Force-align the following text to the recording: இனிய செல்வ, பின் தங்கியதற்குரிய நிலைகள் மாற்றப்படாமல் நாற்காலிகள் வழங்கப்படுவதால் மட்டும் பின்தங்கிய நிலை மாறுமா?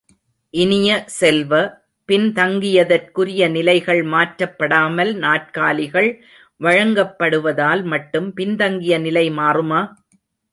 இனிய 0.53 0.87
செல்வ, 1.17 1.51
பின் 2.09 2.25
தங்கியதற்குரிய 2.33 3.49
நிலைகள் 3.49 4.01
மாற்றப்படாமல் 4.05 5.11
நாற்காலிகள் 5.17 6.09
வழங்கப்படுவதால் 6.61 7.83
மட்டும் 7.85 8.29
பின்தங்கிய 8.33 8.97
நிலை 8.99 9.25
மாறுமா? 9.37 9.83